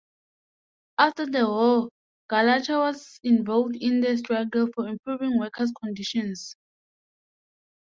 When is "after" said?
0.97-1.27